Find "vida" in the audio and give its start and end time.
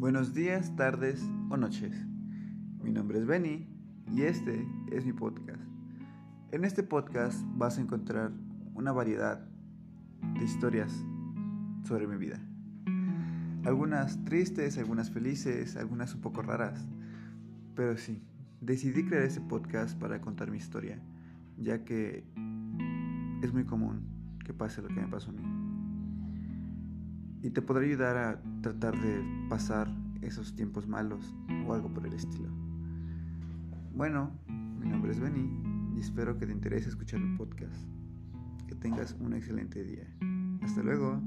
12.16-12.40